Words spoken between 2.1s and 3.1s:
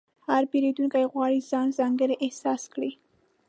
احساس کړي.